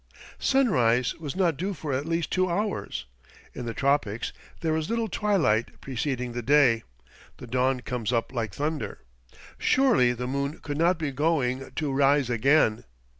Sunrise 0.39 1.13
was 1.19 1.35
not 1.35 1.57
due 1.57 1.75
for 1.75 1.93
at 1.93 2.07
least 2.07 2.31
two 2.31 2.49
hours. 2.49 3.05
In 3.53 3.67
the 3.67 3.73
tropics 3.75 4.33
there 4.61 4.75
is 4.75 4.89
little 4.89 5.07
twilight 5.07 5.79
preceding 5.79 6.31
the 6.31 6.41
day; 6.41 6.81
"the 7.37 7.45
dawn 7.45 7.81
comes 7.81 8.11
up 8.11 8.33
like 8.33 8.55
thunder." 8.55 9.01
Surely 9.59 10.11
the 10.13 10.25
moon 10.25 10.57
could 10.57 10.79
not 10.79 10.97
be 10.97 11.11
going 11.11 11.69
to 11.75 11.93
rise 11.93 12.31
again! 12.31 12.83